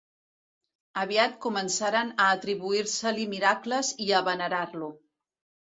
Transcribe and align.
Aviat 1.01 1.35
començaren 1.43 2.09
a 2.25 2.31
atribuir-se-li 2.39 3.29
miracles 3.37 3.95
i 4.09 4.13
a 4.17 4.25
venerar-lo. 4.33 4.93